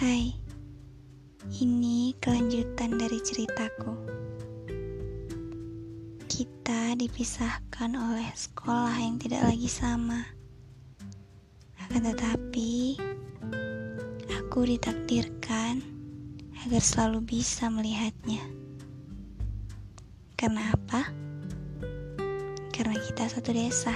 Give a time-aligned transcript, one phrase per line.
[0.00, 0.32] Hai,
[1.60, 3.92] ini kelanjutan dari ceritaku.
[6.24, 10.24] Kita dipisahkan oleh sekolah yang tidak lagi sama.
[11.84, 12.96] Akan tetapi,
[14.40, 15.84] aku ditakdirkan
[16.64, 18.40] agar selalu bisa melihatnya.
[20.32, 21.12] Karena apa?
[22.72, 23.92] Karena kita satu desa.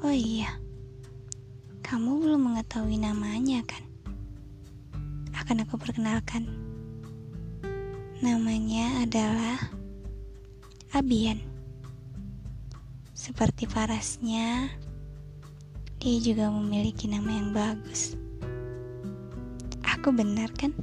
[0.00, 0.63] Oh iya
[1.94, 3.86] kamu belum mengetahui namanya kan?
[5.30, 6.42] Akan aku perkenalkan.
[8.18, 9.70] Namanya adalah
[10.90, 11.38] Abian.
[13.14, 14.74] Seperti parasnya,
[16.02, 18.18] dia juga memiliki nama yang bagus.
[19.86, 20.74] Aku benar kan?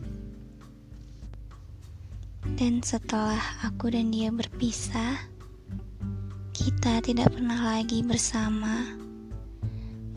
[2.55, 5.20] Dan setelah aku dan dia berpisah,
[6.55, 9.10] kita tidak pernah lagi bersama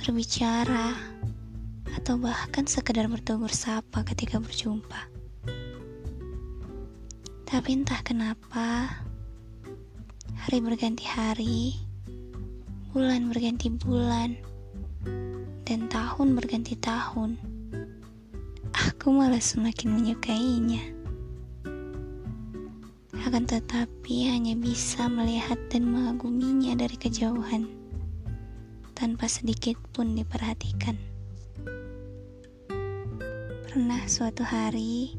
[0.05, 0.93] berbicara,
[1.97, 5.09] atau bahkan sekedar bertegur sapa ketika berjumpa.
[7.49, 9.01] Tapi entah kenapa,
[10.45, 11.81] hari berganti hari,
[12.93, 14.37] bulan berganti bulan,
[15.65, 17.41] dan tahun berganti tahun,
[18.77, 20.85] aku malah semakin menyukainya.
[23.25, 27.84] Akan tetapi hanya bisa melihat dan mengaguminya dari kejauhan
[28.95, 30.95] tanpa sedikit pun diperhatikan.
[33.67, 35.19] Pernah suatu hari,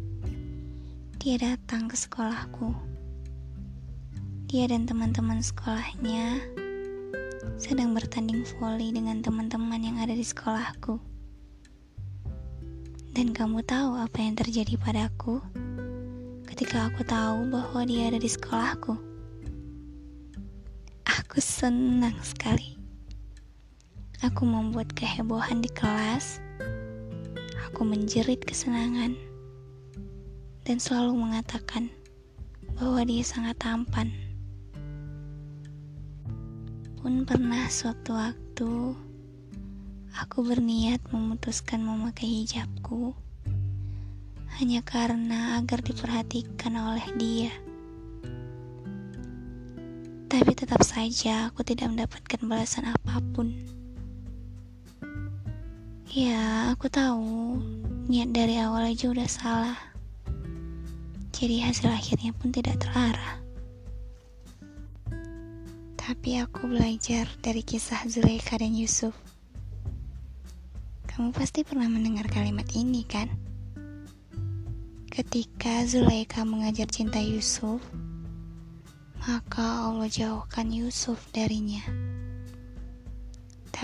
[1.19, 2.71] dia datang ke sekolahku.
[4.47, 6.39] Dia dan teman-teman sekolahnya
[7.59, 10.95] sedang bertanding voli dengan teman-teman yang ada di sekolahku.
[13.11, 15.43] Dan kamu tahu apa yang terjadi padaku
[16.47, 18.95] ketika aku tahu bahwa dia ada di sekolahku?
[21.03, 22.74] Aku senang sekali.
[24.25, 26.41] Aku membuat kehebohan di kelas.
[27.69, 29.13] Aku menjerit kesenangan
[30.66, 31.94] dan selalu mengatakan
[32.73, 34.09] bahwa dia sangat tampan.
[36.97, 38.97] Pun pernah suatu waktu
[40.17, 43.13] aku berniat memutuskan memakai hijabku
[44.57, 47.53] hanya karena agar diperhatikan oleh dia.
[50.25, 53.84] Tapi tetap saja aku tidak mendapatkan balasan apa pun.
[56.15, 57.59] Ya, aku tahu
[58.07, 59.75] niat dari awal aja udah salah.
[61.35, 63.43] Jadi hasil akhirnya pun tidak terarah.
[65.99, 69.11] Tapi aku belajar dari kisah Zulaikha dan Yusuf.
[71.03, 73.27] Kamu pasti pernah mendengar kalimat ini kan?
[75.11, 77.83] Ketika Zulaikha mengajar cinta Yusuf,
[79.19, 81.83] maka Allah jauhkan Yusuf darinya.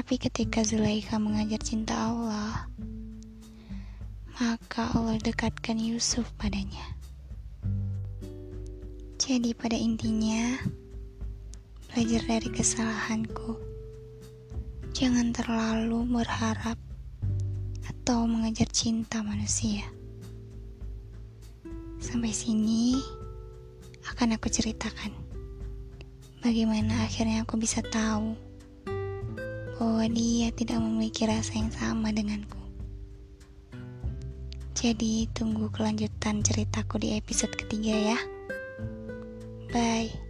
[0.01, 2.65] Tapi ketika Zulaikha mengajar cinta Allah,
[4.33, 6.81] maka Allah dekatkan Yusuf padanya.
[9.21, 10.57] Jadi pada intinya,
[11.85, 13.61] belajar dari kesalahanku.
[14.89, 16.81] Jangan terlalu berharap
[17.85, 19.85] atau mengejar cinta manusia.
[22.01, 22.97] Sampai sini
[24.09, 25.13] akan aku ceritakan
[26.41, 28.49] bagaimana akhirnya aku bisa tahu
[29.81, 32.61] bahwa dia tidak memiliki rasa yang sama denganku.
[34.77, 38.19] Jadi, tunggu kelanjutan ceritaku di episode ketiga ya.
[39.73, 40.20] Bye.